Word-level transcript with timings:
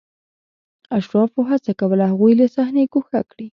اشرافو 0.97 1.41
هڅه 1.49 1.71
کوله 1.79 2.05
هغوی 2.11 2.33
له 2.39 2.45
صحنې 2.55 2.83
ګوښه 2.93 3.21
کړي. 3.29 3.47